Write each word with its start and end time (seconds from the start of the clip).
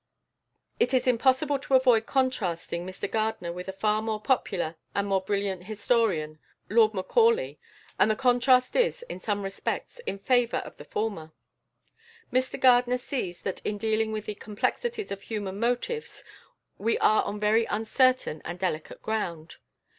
It 0.79 0.95
is 0.95 1.05
impossible 1.05 1.59
to 1.59 1.75
avoid 1.75 2.07
contrasting 2.07 2.87
Mr 2.87 3.07
Gardiner 3.07 3.53
with 3.53 3.67
a 3.67 3.71
far 3.71 4.01
more 4.01 4.19
popular 4.19 4.75
and 4.95 5.07
more 5.07 5.21
brilliant 5.21 5.65
historian, 5.65 6.39
Lord 6.69 6.95
Macaulay, 6.95 7.59
and 7.99 8.09
the 8.09 8.15
contrast 8.15 8.75
is, 8.75 9.03
in 9.03 9.19
some 9.19 9.43
respects, 9.43 9.99
in 10.07 10.17
favour 10.17 10.57
of 10.57 10.77
the 10.77 10.85
former. 10.85 11.33
Mr 12.33 12.59
Gardiner 12.59 12.97
sees 12.97 13.41
that 13.41 13.63
in 13.63 13.77
dealing 13.77 14.11
with 14.11 14.25
the 14.25 14.33
complexities 14.33 15.11
of 15.11 15.21
human 15.21 15.59
motives 15.59 16.23
we 16.79 16.97
are 16.97 17.21
on 17.21 17.39
very 17.39 17.65
uncertain 17.65 18.41
and 18.43 18.57
delicate 18.57 19.03
ground. 19.03 19.57